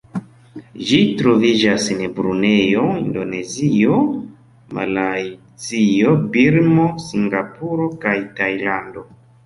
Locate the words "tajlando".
8.43-9.11